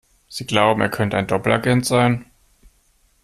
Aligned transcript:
Sie 0.27 0.47
glauben, 0.47 0.81
er 0.81 0.89
könnte 0.89 1.15
ein 1.17 1.27
Doppelagent 1.27 1.85
sein? 1.85 2.25